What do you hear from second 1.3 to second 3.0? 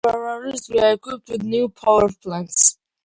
new power plants.